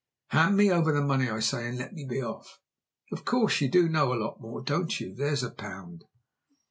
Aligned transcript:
"Hand 0.29 0.57
me 0.57 0.71
over 0.71 0.91
the 0.91 1.03
money, 1.03 1.29
I 1.29 1.39
say, 1.41 1.67
and 1.67 1.77
let 1.77 1.93
me 1.93 2.03
be 2.09 2.23
off!" 2.23 2.59
"Of 3.11 3.23
course 3.23 3.61
you 3.61 3.69
do 3.69 3.87
know 3.87 4.11
a 4.11 4.15
lot 4.17 4.41
more, 4.41 4.63
don't 4.63 4.99
you? 4.99 5.13
There's 5.13 5.43
a 5.43 5.51
pound!" 5.51 6.05